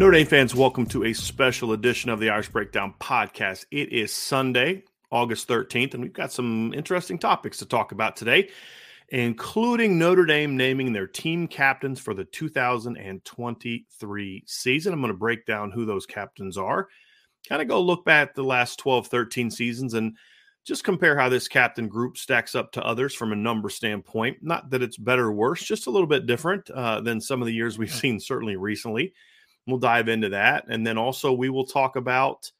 [0.00, 3.66] Notre Dame fans, welcome to a special edition of the Irish Breakdown podcast.
[3.70, 8.48] It is Sunday, August 13th, and we've got some interesting topics to talk about today,
[9.10, 14.92] including Notre Dame naming their team captains for the 2023 season.
[14.94, 16.88] I'm going to break down who those captains are,
[17.46, 20.16] kind of go look back at the last 12, 13 seasons, and
[20.64, 24.38] just compare how this captain group stacks up to others from a number standpoint.
[24.40, 27.46] Not that it's better or worse, just a little bit different uh, than some of
[27.46, 29.12] the years we've seen, certainly recently.
[29.70, 32.50] We'll dive into that, and then also we will talk about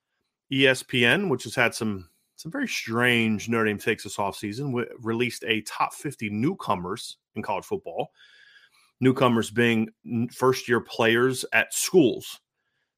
[0.52, 4.72] ESPN, which has had some some very strange Notre Dame takes this offseason.
[4.72, 8.12] We released a top 50 newcomers in college football.
[8.98, 9.90] Newcomers being
[10.34, 12.40] first year players at schools.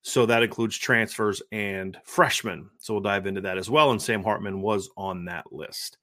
[0.02, 2.70] So that includes transfers and freshmen.
[2.78, 3.90] So we'll dive into that as well.
[3.90, 5.98] And Sam Hartman was on that list.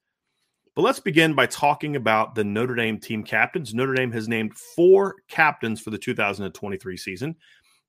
[0.74, 3.74] But let's begin by talking about the Notre Dame team captains.
[3.74, 7.36] Notre Dame has named four captains for the 2023 season.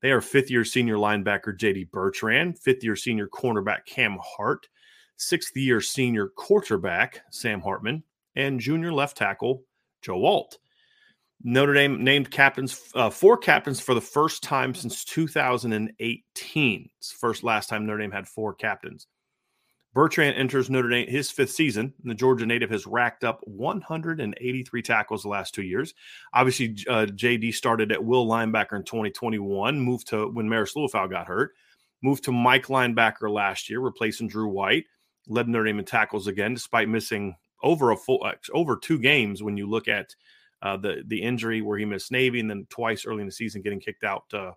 [0.01, 4.67] They are fifth year senior linebacker JD Bertrand, fifth year senior cornerback Cam Hart,
[5.17, 8.03] sixth year senior quarterback Sam Hartman,
[8.35, 9.63] and junior left tackle
[10.01, 10.57] Joe Alt.
[11.43, 16.89] Notre Dame named captains, uh, four captains for the first time since 2018.
[16.99, 19.07] It's first last time Notre Dame had four captains.
[19.93, 21.93] Bertrand enters Notre Dame his fifth season.
[22.01, 25.93] And the Georgia native has racked up 183 tackles the last two years.
[26.33, 31.27] Obviously, uh, JD started at will linebacker in 2021, moved to when Marist Liufau got
[31.27, 31.51] hurt,
[32.01, 34.85] moved to Mike linebacker last year, replacing Drew White.
[35.27, 39.43] Led Notre Dame in tackles again, despite missing over a full uh, over two games.
[39.43, 40.15] When you look at
[40.61, 43.61] uh, the the injury where he missed Navy, and then twice early in the season
[43.61, 44.51] getting kicked out uh,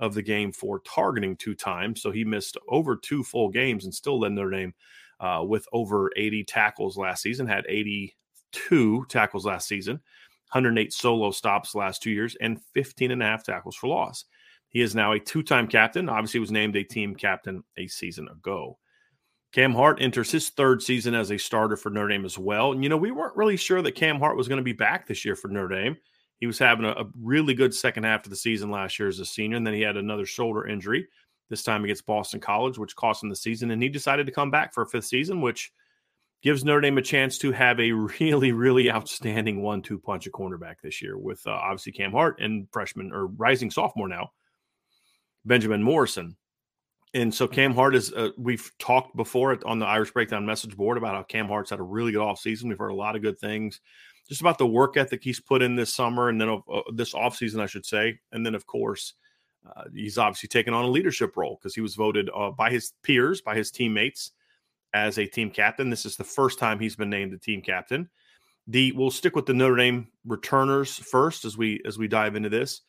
[0.00, 2.02] of the game for targeting two times.
[2.02, 4.74] So he missed over two full games and still led Notre Dame
[5.20, 9.96] uh, with over 80 tackles last season, had 82 tackles last season,
[10.52, 14.24] 108 solo stops last two years, and 15 and a half tackles for loss.
[14.70, 16.08] He is now a two time captain.
[16.08, 18.78] Obviously, was named a team captain a season ago.
[19.52, 22.70] Cam Hart enters his third season as a starter for Notre Dame as well.
[22.72, 25.06] And, you know, we weren't really sure that Cam Hart was going to be back
[25.06, 25.96] this year for Notre Dame.
[26.40, 29.20] He was having a, a, really good second half of the season last year as
[29.20, 31.06] a senior, and then he had another shoulder injury
[31.50, 33.70] this time against Boston College, which cost him the season.
[33.70, 35.70] And he decided to come back for a fifth season, which
[36.42, 40.76] gives Notre Dame a chance to have a really, really outstanding one-two punch at cornerback
[40.82, 44.30] this year with uh, obviously Cam Hart and freshman or rising sophomore now,
[45.44, 46.36] Benjamin Morrison.
[47.12, 50.96] And so Cam Hart is, uh, we've talked before on the Irish Breakdown message board
[50.96, 52.68] about how Cam Hart's had a really good offseason.
[52.68, 53.80] We've heard a lot of good things
[54.30, 57.60] just about the work ethic he's put in this summer and then uh, this offseason,
[57.60, 58.20] I should say.
[58.30, 59.14] And then, of course,
[59.66, 62.92] uh, he's obviously taken on a leadership role because he was voted uh, by his
[63.02, 64.30] peers, by his teammates,
[64.94, 65.90] as a team captain.
[65.90, 68.08] This is the first time he's been named the team captain.
[68.68, 72.48] The we'll stick with the Notre Dame returners first as we as we dive into
[72.48, 72.82] this.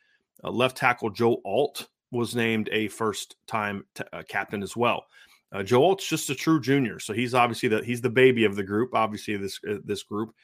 [0.43, 5.05] Uh, left tackle Joe Alt was named a first time t- uh, captain as well.
[5.51, 8.55] Uh, Joe Alt's just a true junior, so he's obviously the he's the baby of
[8.55, 8.93] the group.
[8.93, 10.35] Obviously, this uh, this group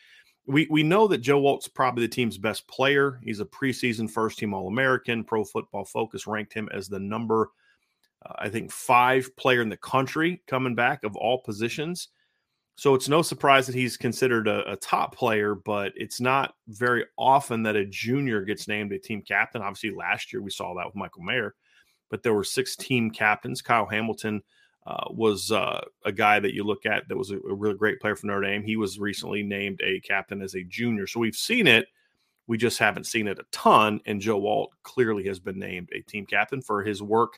[0.47, 3.19] we we know that Joe Alt's probably the team's best player.
[3.21, 5.23] He's a preseason first team All American.
[5.23, 7.51] Pro Football Focus ranked him as the number,
[8.25, 12.09] uh, I think, five player in the country coming back of all positions.
[12.75, 17.05] So it's no surprise that he's considered a, a, top player, but it's not very
[17.17, 19.63] often that a junior gets named a team captain.
[19.63, 21.55] Obviously, last year we saw that with Michael Mayer,
[22.11, 23.63] but there were six team captains.
[23.63, 24.43] Kyle Hamilton
[24.87, 27.99] uh, was uh, a guy that you look at that was a, a, really great
[27.99, 28.63] player for Notre Dame.
[28.63, 31.05] He was recently named a captain as a junior.
[31.07, 31.87] So we've seen it.
[32.47, 33.99] We just haven't seen it a ton.
[34.05, 37.37] And Joe Alt clearly has been named a team captain for his work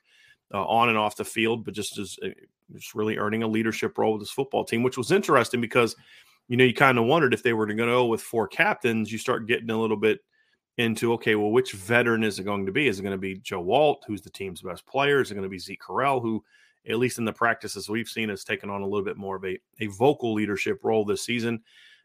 [0.54, 2.28] uh, on and off the field, but just as uh,
[2.72, 5.96] just really earning a leadership role with this football team, which was interesting because
[6.50, 9.12] you know you kind of wondered if they were going to go with four captains,
[9.12, 10.20] you start getting a little bit
[10.78, 12.88] into okay, well, which veteran is it going to be?
[12.88, 15.20] Is it going to be Joe Alt, who's the team's best player?
[15.20, 16.44] Is it going to be Zeke Correll, who
[16.88, 19.46] at least in the practices we've seen has taken on a little bit more of
[19.46, 21.62] a, a vocal leadership role this season?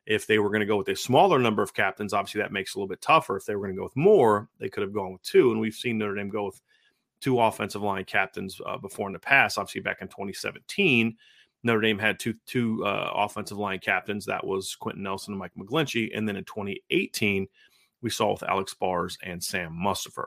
[0.06, 2.72] If they were going to go with a smaller number of captains, obviously that makes
[2.72, 3.36] it a little bit tougher.
[3.36, 5.50] If they were going to go with more, they could have gone with two.
[5.50, 6.60] And we've seen Notre Dame go with
[7.20, 9.56] two offensive line captains uh, before in the past.
[9.56, 11.16] Obviously, back in 2017,
[11.62, 14.26] Notre Dame had two two uh, offensive line captains.
[14.26, 16.10] That was Quenton Nelson and Mike McGlinchey.
[16.14, 17.46] And then in 2018,
[18.02, 20.26] we saw with Alex Bars and Sam Mustipher.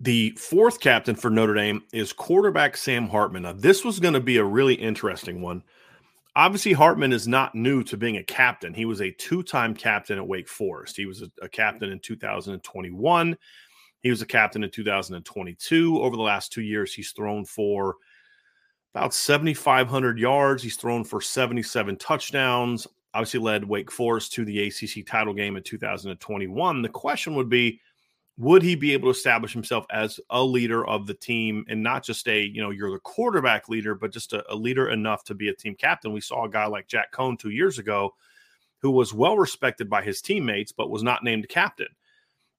[0.00, 3.42] The fourth captain for Notre Dame is quarterback Sam Hartman.
[3.42, 5.64] Now, this was going to be a really interesting one.
[6.36, 8.72] Obviously, Hartman is not new to being a captain.
[8.72, 10.96] He was a two time captain at Wake Forest.
[10.96, 13.36] He was a, a, captain in 2021.
[14.00, 16.00] He was a captain in 2022.
[16.00, 17.96] Over the last two years, he's thrown for
[18.94, 20.62] about 7,500 yards.
[20.62, 22.86] He's thrown for 77 touchdowns.
[23.14, 26.82] Obviously, led Wake Forest to the ACC title game in 2021.
[26.82, 27.80] The question would be,
[28.38, 32.04] would he be able to establish himself as a leader of the team and not
[32.04, 35.34] just a you know you're the quarterback leader but just a, a, leader enough to
[35.34, 36.12] be a team captain?
[36.12, 38.14] We saw a guy like jack coan two years ago
[38.80, 41.88] who was well respected by his teammates but was not named captain.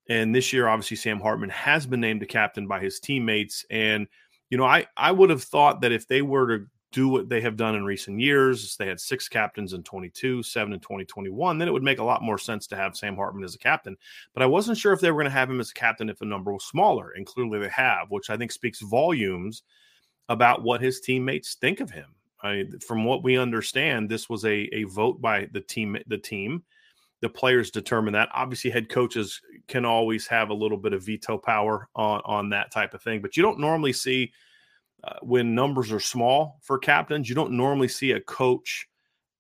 [0.09, 3.65] And this year obviously sam hartman has been named a captain by his teammates.
[3.69, 4.07] And
[4.49, 7.41] you know i i would have thought that if they were to do what they
[7.41, 8.75] have done in recent years.
[8.77, 11.57] They had six captains in 22, seven in 2021.
[11.57, 13.95] Then it would make a lot more sense to have Sam Hartman as a captain.
[14.33, 16.17] But I wasn't sure if they were going to have him as a captain if
[16.17, 17.11] the number was smaller.
[17.11, 19.63] And clearly they have, which I think speaks volumes
[20.29, 22.15] about what his teammates think of him.
[22.41, 25.97] I, from what we understand, this was a, a vote by the team.
[26.07, 26.63] The team,
[27.21, 28.29] the players determine that.
[28.33, 32.71] Obviously, head coaches can always have a little bit of veto power on on that
[32.71, 34.31] type of thing, but you don't normally see
[35.03, 38.87] uh, when numbers are small for captains, you don't normally see a coach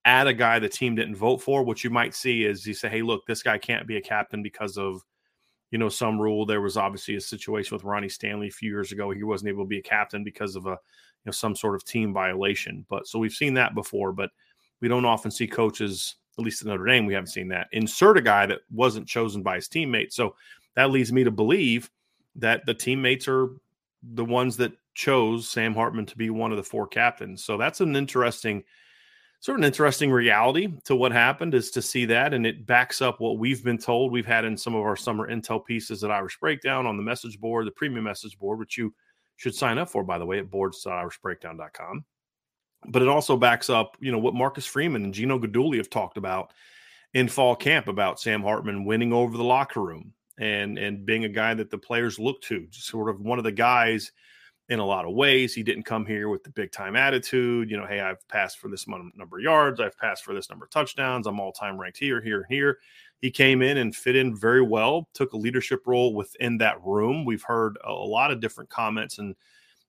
[0.05, 1.63] add a guy the team didn't vote for.
[1.63, 4.41] What you might see is you say, "Hey, look, this guy can't be a captain
[4.43, 5.03] because of."
[5.71, 6.47] You know, some rule.
[6.47, 9.11] There was obviously a situation with Ronnie Stanley a few years ago.
[9.11, 10.75] He wasn't able to be a captain because of a, you
[11.27, 12.87] know, some sort of team violation.
[12.89, 14.31] But so we've seen that before, but
[14.81, 18.17] we don't often see coaches, at least in Notre Dame, we haven't seen that insert
[18.17, 20.15] a guy that wasn't chosen by his teammates.
[20.15, 20.35] So
[20.75, 21.91] that leads me to believe
[22.35, 23.49] that the teammates are
[24.01, 27.41] the ones that chose Sam Hartman to be one of the four captains.
[27.41, 28.65] So that's an interesting,
[29.39, 32.33] sort of an interesting reality to what happened is to see that.
[32.33, 34.11] And it backs up what we've been told.
[34.11, 37.39] We've had in some of our summer intel pieces at Irish Breakdown on the message
[37.39, 38.93] board, the premium message board, which you
[39.37, 42.03] should sign up for, by the way, at boards.irishbreakdown.com.
[42.89, 46.17] but it also backs up, you know, what Marcus Freeman and Gino Guidugli have talked
[46.17, 46.51] about
[47.13, 51.29] in fall camp about Sam Hartman winning over the locker room and and being a
[51.29, 54.11] guy that the players look to, just sort of one of the guys
[54.69, 55.53] in a lot of ways.
[55.53, 58.69] He didn't come here with the big time attitude, you know, hey, I've passed for
[58.69, 61.97] this number of yards, I've passed for this number of touchdowns, I'm all time ranked
[61.97, 62.77] here, here, here.
[63.19, 67.25] He came in and fit in very well, took a leadership role within that room.
[67.25, 69.35] We've heard a lot of different comments and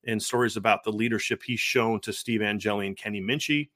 [0.07, 3.69] and stories about the leadership he's shown to Steve Angeli and Kenny Minchey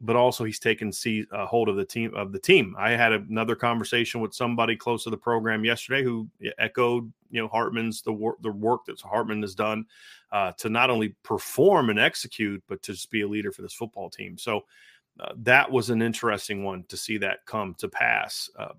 [0.00, 2.74] but also he's taken see, uh, hold of the team of the team.
[2.78, 7.48] I had another conversation with somebody close to the program yesterday who echoed, you know,
[7.48, 9.86] Hartman's the work the work that Hartman has done
[10.32, 13.74] uh, to not only perform and execute, but to just be a leader for this
[13.74, 14.36] football team.
[14.36, 14.64] So
[15.18, 18.50] uh, that was an interesting one to see that come to pass.
[18.58, 18.74] Uh,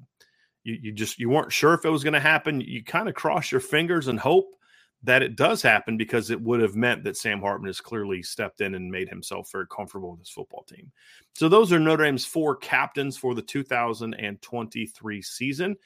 [0.63, 2.61] you, you just you weren't sure if it was going to happen.
[2.61, 4.56] You kind of cross your fingers and hope
[5.07, 8.59] that it does happen because it would have meant that Sam Hartman has clearly stepped
[8.59, 10.91] in and made himself very comfortable with his football team.
[11.33, 15.77] So those are Notre Dame's four captains for the 2023 season.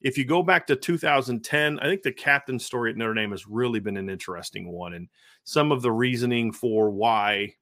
[0.00, 3.48] If you go back to 2010, I think the captain story at Notre Dame has
[3.48, 5.08] really been an interesting one, and
[5.42, 7.54] some of the reasoning for why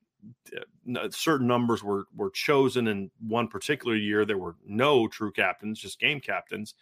[0.55, 4.27] uh, certain numbers were were chosen in one particular year.
[4.27, 6.75] There were no true captains, just game captains,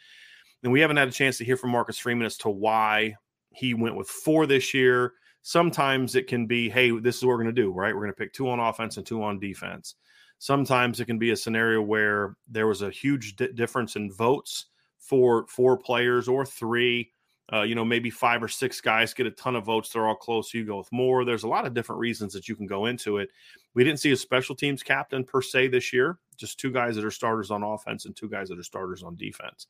[0.65, 3.15] and we haven't had a chance to hear from Marcus Freeman as to why
[3.55, 5.15] he went with four this year.
[5.43, 7.95] Sometimes it can be, hey, this is what we're going to do, right?
[7.95, 9.95] We're going to pick two on offense and two on defense.
[10.39, 14.67] Sometimes it can be a scenario where there was a huge di- difference in votes
[14.99, 17.13] for four players or three.
[17.53, 19.91] Uh, you know, maybe five or six guys get a ton of votes.
[19.91, 20.51] They're all close.
[20.51, 21.27] So you go with more.
[21.27, 23.29] There's a lot of different reasons that you can go into it.
[23.75, 27.05] We didn't see a special teams captain per se this year, just two guys that
[27.05, 29.67] are starters on offense and two guys that are starters on defense.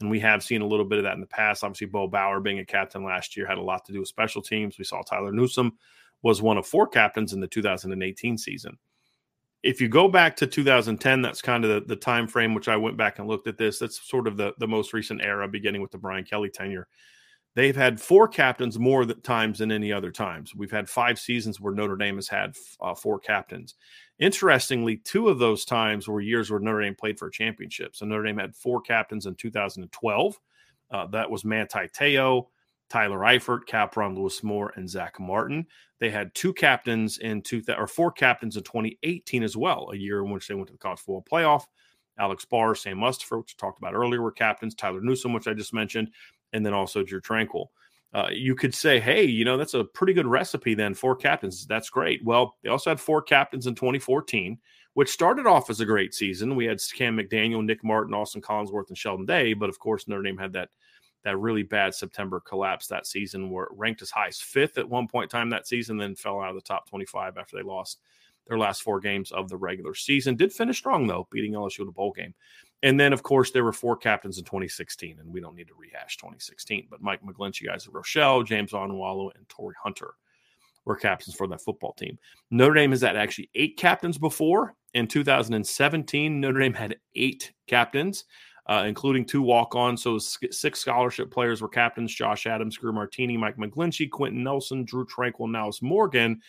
[0.00, 1.62] And we have seen a little bit of that in the past.
[1.62, 4.40] Obviously, Bo Bauer being a captain last year had a lot to do with special
[4.40, 4.78] teams.
[4.78, 5.72] We saw Tyler Newsome
[6.22, 8.78] was one of four captains in the 2018 season.
[9.62, 12.76] If you go back to 2010, that's kind of the, the time frame which I
[12.76, 13.78] went back and looked at this.
[13.78, 16.88] That's sort of the, the most recent era, beginning with the Brian Kelly tenure.
[17.56, 20.54] They've had four captains more times than any other times.
[20.54, 23.74] We've had five seasons where Notre Dame has had uh, four captains.
[24.20, 27.96] Interestingly, two of those times were years where Notre Dame played for a championship.
[27.96, 30.40] So Notre Dame had four captains in 2012.
[30.90, 32.48] Uh, that was Manti Te'o,
[32.90, 35.66] Tyler Eifert, Kapron Lewis Moore, and Zach Martin.
[36.00, 40.22] They had two captains in two or four captains in 2018 as well, a year
[40.22, 41.64] in which they went to the college football playoff.
[42.18, 44.74] Alex Barr, Sam Mustipher, which we talked about earlier, were captains.
[44.74, 46.10] Tyler Newsome, which I just mentioned,
[46.52, 47.68] and then also Drew Tranquill.
[48.12, 50.94] Uh, you could say, hey, you know, that's a pretty good recipe then.
[50.94, 51.66] Four captains.
[51.66, 52.24] That's great.
[52.24, 54.58] Well, they also had four captains in 2014,
[54.94, 56.56] which started off as a great season.
[56.56, 59.52] We had Cam McDaniel, Nick Martin, Austin Collinsworth, and Sheldon Day.
[59.52, 60.70] But of course, Notre Dame had that
[61.22, 64.88] that really bad September collapse that season, where it ranked as high as fifth at
[64.88, 67.62] one point in time that season, then fell out of the top 25 after they
[67.62, 68.00] lost
[68.46, 70.34] their last four games of the regular season.
[70.34, 72.34] Did finish strong, though, beating LSU in a bowl game.
[72.82, 75.74] And then, of course, there were four captains in 2016, and we don't need to
[75.74, 76.86] rehash 2016.
[76.90, 80.14] But Mike McGlinchey, Isaac Rochelle, James Onwualu, and Torii Hunter
[80.86, 82.18] were captains for that football team.
[82.50, 84.74] Notre Dame has had actually eight captains before.
[84.94, 88.24] In 2017, Notre Dame had eight captains,
[88.66, 90.02] uh, including two walk-ons.
[90.02, 95.04] So six scholarship players were captains: Josh Adams, Greer Martini, Mike McGlinchey, Quenton Nelson, Drew
[95.04, 96.40] Tranquill, Nyles Morgan.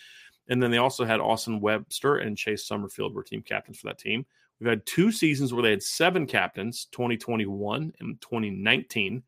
[0.48, 4.00] And then they also had Austin Webster and Chase Summerfield were team captains for that
[4.00, 4.26] team.
[4.62, 9.24] We've had two seasons where they had seven captains, 2021 and 2019.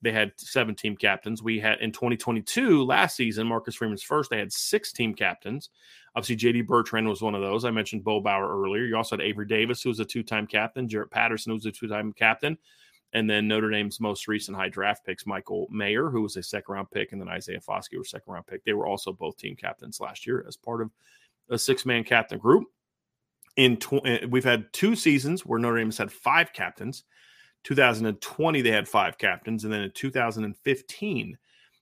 [0.00, 1.42] They had seven team captains.
[1.42, 5.70] We had in 2022, last season, Marcus Freeman's first, they had six team captains.
[6.14, 7.64] Obviously, JD Bertrand was one of those.
[7.64, 8.84] I mentioned Bo Bauer earlier.
[8.84, 11.66] You also had Avery Davis, who was a two time captain, Jarrett Patterson, who was
[11.66, 12.56] a two time captain.
[13.12, 16.72] And then Notre Dame's most recent high draft picks, Michael Mayer, who was a second
[16.72, 18.64] round pick, and then Isaiah Foskey was second round pick.
[18.64, 20.90] They were also both team captains last year as part of
[21.50, 22.68] a six man captain group
[23.56, 27.04] in tw- eh, we've had two seasons where Notre Dame has had five captains.
[27.64, 31.38] 2020 they had five captains, and then in 2015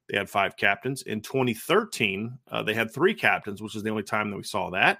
[0.08, 1.02] they had five captains.
[1.02, 4.70] In 2013 uh, they had three captains, which is the only time that we saw
[4.70, 4.98] that.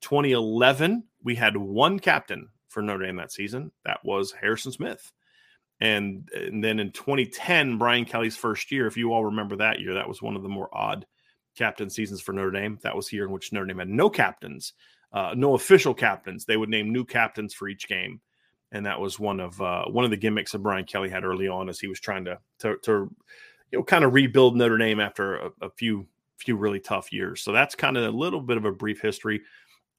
[0.00, 3.70] 2011 we had one captain for Notre Dame that season.
[3.84, 5.12] That was Harrison Smith.
[5.80, 9.94] And, and then in 2010, Brian Kelly's first year, if you all remember that year,
[9.94, 11.04] that was one of the more odd
[11.56, 12.78] captain seasons for Notre Dame.
[12.82, 14.72] That was here in which Notre Dame had no captains
[15.14, 16.44] uh, no official captains.
[16.44, 18.20] They would name new captains for each game,
[18.72, 21.48] and that was one of uh, one of the gimmicks that Brian Kelly had early
[21.48, 23.10] on as he was trying to to, to
[23.70, 26.06] you know kind of rebuild Notre Dame after a, a few
[26.36, 27.42] few really tough years.
[27.42, 29.40] So that's kind of a little bit of a brief history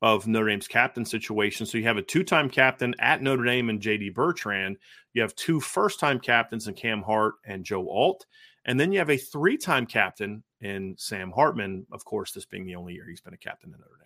[0.02, 1.66] of Notre Dame's captain situation.
[1.66, 4.78] So you have a two-time captain at Notre Dame and JD Bertrand.
[5.14, 8.26] You have two first-time captains in Cam Hart and Joe Alt.
[8.66, 12.76] And then you have a three-time captain in Sam Hartman, of course, this being the
[12.76, 14.05] only year he's been a captain in Notre Dame.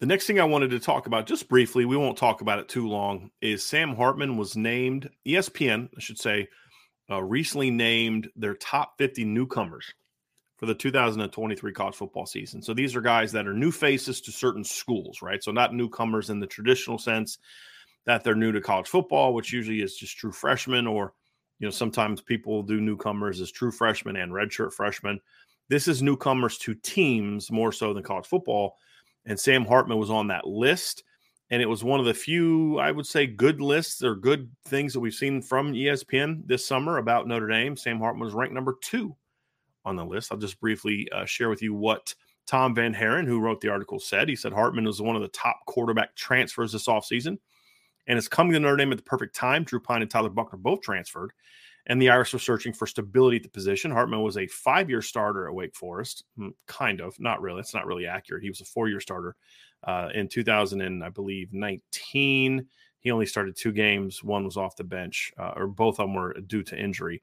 [0.00, 2.70] The next thing I wanted to talk about, just briefly, we won't talk about it
[2.70, 6.48] too long, is Sam Hartman was named, ESPN, I should say,
[7.10, 9.92] uh, recently named their top 50 newcomers
[10.56, 12.62] for the 2023 college football season.
[12.62, 15.44] So these are guys that are new faces to certain schools, right?
[15.44, 17.36] So not newcomers in the traditional sense
[18.06, 21.12] that they're new to college football, which usually is just true freshmen, or,
[21.58, 25.20] you know, sometimes people do newcomers as true freshmen and redshirt freshmen.
[25.68, 28.78] This is newcomers to teams more so than college football
[29.26, 31.04] and Sam Hartman was on that list.
[31.52, 34.92] And it was one of the few, I would say, good lists or good things
[34.92, 37.76] that we've seen from ESPN this summer about Notre Dame.
[37.76, 39.16] Sam Hartman was ranked number two
[39.84, 40.30] on the list.
[40.30, 42.14] I'll just briefly uh, share with you what
[42.46, 44.28] Tom VanHaaren, who wrote the article, said.
[44.28, 47.38] He said Hartman was one of the top quarterback transfers this offseason
[48.06, 49.64] and is coming to Notre Dame at the perfect time.
[49.64, 51.32] Drew Pyne and Tyler Buchner both transferred
[51.90, 53.90] and the Irish were searching for stability at the position.
[53.90, 57.58] Hartman was a five year starter at Wake Forest, hmm, kind of, not really.
[57.58, 58.44] It's not really accurate.
[58.44, 59.34] He was a four year starter
[59.82, 62.64] uh, in 2000 and I believe 19.
[63.00, 64.22] He only started two games.
[64.22, 67.22] One was off the bench, uh, or both of them were due to injury.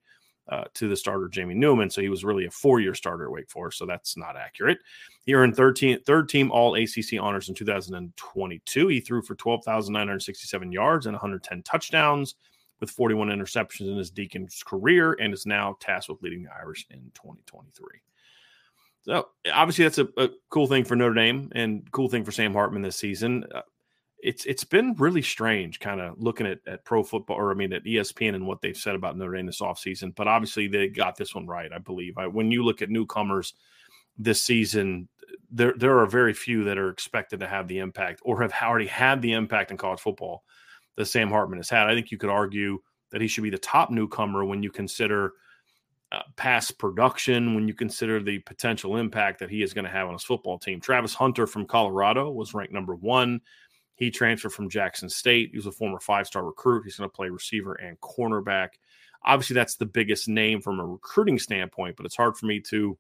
[0.50, 3.50] Uh, to the starter Jamie Newman, so he was really a four-year starter at Wake
[3.50, 3.80] Forest.
[3.80, 4.78] So that's not accurate.
[5.26, 8.88] He earned 13, third team All ACC honors in 2022.
[8.88, 12.36] He threw for 12,967 yards and 110 touchdowns
[12.80, 16.86] with 41 interceptions in his Deacon's career and is now tasked with leading the Irish
[16.90, 18.02] in 2023.
[19.04, 22.54] So obviously that's a, a cool thing for Notre Dame and cool thing for Sam
[22.54, 23.46] Hartman this season.
[23.54, 23.62] Uh,
[24.20, 27.72] it's it's been really strange kind of looking at, at pro football or I mean
[27.72, 30.14] at ESPN and what they've said about Notre Dame this offseason.
[30.16, 32.18] But obviously they got this one right, I believe.
[32.18, 33.54] I, when you look at newcomers
[34.18, 35.08] this season,
[35.52, 38.88] there there are very few that are expected to have the impact or have already
[38.88, 40.44] had the impact in college football
[40.98, 41.88] that Sam Hartman has had.
[41.88, 42.80] I think you could argue
[43.12, 45.34] that he should be the top newcomer when you consider
[46.12, 50.08] uh, past production, when you consider the potential impact that he is going to have
[50.08, 50.80] on his football team.
[50.80, 53.42] Travis Hunter from Colorado was ranked number one.
[53.96, 55.50] He transferred from Jackson State.
[55.51, 56.84] He was a former five star recruit.
[56.84, 58.70] He's going to play receiver and cornerback.
[59.25, 62.98] Obviously, that's the biggest name from a recruiting standpoint, but it's hard for me to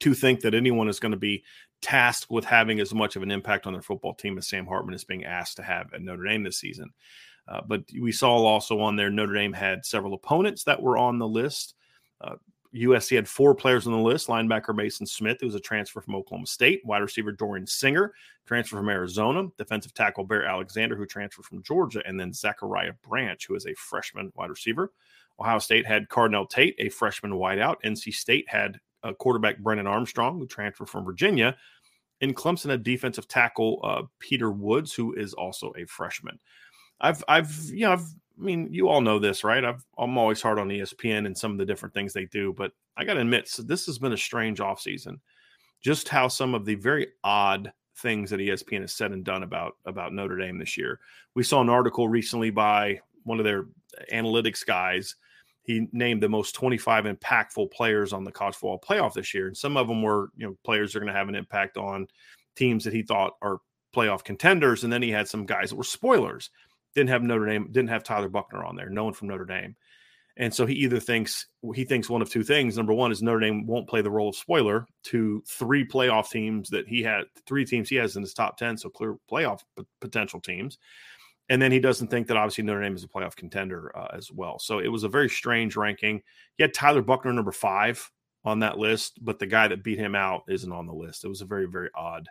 [0.00, 1.44] to think that anyone is going to be
[1.82, 4.94] tasked with having as much of an impact on their football team as Sam Hartman
[4.94, 6.90] is being asked to have at Notre Dame this season.
[7.48, 11.18] Uh, but we saw also on there Notre Dame had several opponents that were on
[11.18, 11.74] the list.
[12.20, 12.36] Uh,
[12.74, 16.14] USC had four players on the list linebacker Mason Smith, who was a transfer from
[16.14, 18.12] Oklahoma State, wide receiver Dorian Singer,
[18.46, 23.44] transfer from Arizona, defensive tackle Bear Alexander, who transferred from Georgia, and then Zachariah Branch,
[23.44, 24.92] who is a freshman wide receiver.
[25.40, 27.76] Ohio State had Carnell Tate, a freshman wideout.
[27.84, 31.56] NC State had uh, quarterback Brennan Armstrong, who transferred from Virginia.
[32.20, 36.38] In Clemson, a defensive tackle uh, Peter Woods, who is also a freshman.
[37.00, 38.04] I've, I've, you know, I've,
[38.38, 39.64] I mean, you all know this, right?
[39.64, 42.72] I've, I'm always hard on ESPN and some of the different things they do, but
[42.96, 45.18] I got to admit, so this has been a strange offseason.
[45.82, 49.76] Just how some of the very odd things that ESPN has said and done about
[49.86, 51.00] about Notre Dame this year.
[51.34, 53.66] We saw an article recently by one of their
[54.12, 55.16] analytics guys
[55.62, 59.46] he named the most 25 impactful players on the college football playoff this year.
[59.46, 62.06] And some of them were, you know, players are going to have an impact on
[62.56, 63.58] teams that he thought are
[63.94, 64.84] playoff contenders.
[64.84, 66.50] And then he had some guys that were spoilers.
[66.94, 69.76] Didn't have Notre Dame, didn't have Tyler Buchner on there, no one from Notre Dame.
[70.36, 72.76] And so he either thinks he thinks one of two things.
[72.76, 76.70] Number one is Notre Dame won't play the role of spoiler to three playoff teams
[76.70, 79.60] that he had, three teams he has in his top 10, so clear playoff
[80.00, 80.78] potential teams.
[81.50, 84.30] And then he doesn't think that obviously Notre Dame is a playoff contender uh, as
[84.30, 84.60] well.
[84.60, 86.22] So it was a very strange ranking.
[86.56, 88.08] He had Tyler Buchner number five
[88.44, 91.24] on that list, but the guy that beat him out isn't on the list.
[91.24, 92.28] It was a very, very odd,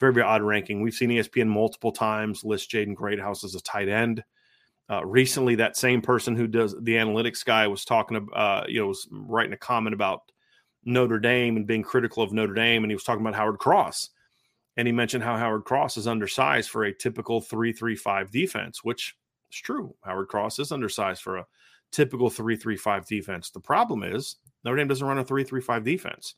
[0.00, 0.82] very, very odd ranking.
[0.82, 4.24] We've seen ESPN multiple times list Jaden Greathouse as a tight end.
[4.90, 8.88] Uh, recently, that same person who does the analytics guy was talking uh, you know,
[8.88, 10.22] was writing a comment about
[10.84, 14.10] Notre Dame and being critical of Notre Dame, and he was talking about Howard Cross
[14.78, 19.16] and he mentioned how Howard Cross is undersized for a typical 3-3-5 defense, which
[19.52, 19.92] is true.
[20.04, 21.46] Howard Cross is undersized for a
[21.90, 23.50] typical 3-3-5 defense.
[23.50, 26.36] The problem is Notre Dame doesn't run a 3-3-5 defense.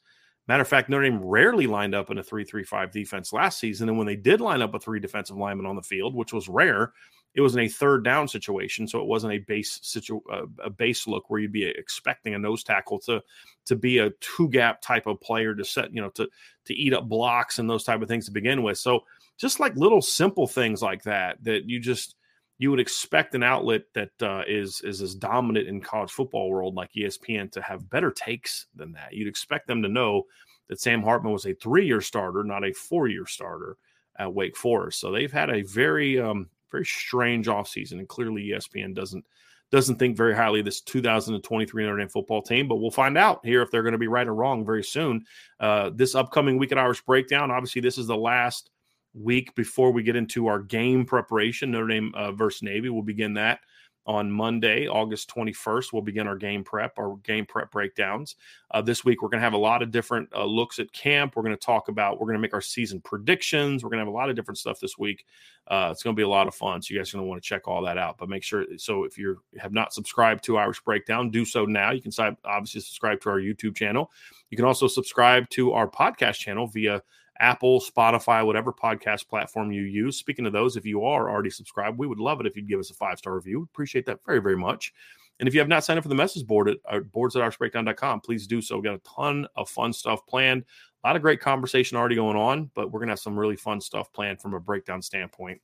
[0.48, 3.90] Matter of fact, Notre Dame rarely lined up in a 3-3-5 defense last season.
[3.90, 6.48] And when they did line up with three defensive linemen on the field, which was
[6.48, 6.94] rare,
[7.34, 10.70] it was in a third down situation, so it wasn't a base situ- uh, a
[10.70, 13.22] base look where you'd be expecting a nose tackle to
[13.66, 16.28] to be a two gap type of player to set you know to
[16.64, 18.78] to eat up blocks and those type of things to begin with.
[18.78, 19.04] So
[19.38, 22.16] just like little simple things like that that you just
[22.58, 26.74] you would expect an outlet that uh, is is as dominant in college football world
[26.74, 29.12] like ESPN to have better takes than that.
[29.12, 30.24] You'd expect them to know
[30.68, 33.76] that Sam Hartman was a three year starter, not a four year starter
[34.18, 35.00] at Wake Forest.
[35.00, 37.92] So they've had a very um, very strange offseason.
[37.92, 39.24] And clearly ESPN doesn't
[39.70, 43.44] doesn't think very highly of this 2023 Notre Dame football team, but we'll find out
[43.44, 45.24] here if they're going to be right or wrong very soon.
[45.60, 48.70] Uh, this upcoming week at Irish Breakdown, obviously, this is the last
[49.14, 51.70] week before we get into our game preparation.
[51.70, 52.90] Notre Dame uh, versus Navy.
[52.90, 53.60] We'll begin that
[54.06, 55.92] on Monday, August 21st.
[55.92, 58.36] We'll begin our game prep, our game prep breakdowns.
[58.70, 61.36] Uh, this week, we're going to have a lot of different uh, looks at camp.
[61.36, 63.82] We're going to talk about, we're going to make our season predictions.
[63.82, 65.26] We're going to have a lot of different stuff this week.
[65.68, 66.82] Uh, it's going to be a lot of fun.
[66.82, 68.18] So, you guys are going to want to check all that out.
[68.18, 71.90] But make sure, so if you have not subscribed to Irish Breakdown, do so now.
[71.90, 72.12] You can
[72.44, 74.10] obviously subscribe to our YouTube channel.
[74.50, 77.02] You can also subscribe to our podcast channel via
[77.40, 80.16] Apple, Spotify, whatever podcast platform you use.
[80.16, 82.78] Speaking of those, if you are already subscribed, we would love it if you'd give
[82.78, 83.68] us a five star review.
[83.72, 84.92] Appreciate that very, very much.
[85.40, 87.42] And if you have not signed up for the message board at uh, boards at
[87.42, 88.76] irishbreakdown.com, please do so.
[88.76, 90.64] We've got a ton of fun stuff planned.
[91.02, 93.56] A lot of great conversation already going on, but we're going to have some really
[93.56, 95.62] fun stuff planned from a breakdown standpoint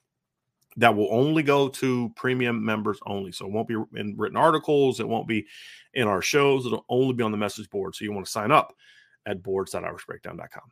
[0.78, 3.32] that will only go to premium members only.
[3.32, 5.46] So it won't be in written articles, it won't be
[5.92, 7.94] in our shows, it'll only be on the message board.
[7.94, 8.74] So you want to sign up
[9.26, 10.70] at boards.irishbreakdown.com.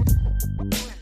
[0.00, 0.99] Mm-hmm.